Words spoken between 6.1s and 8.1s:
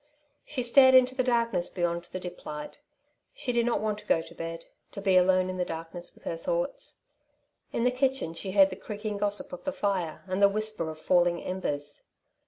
with her thoughts. In the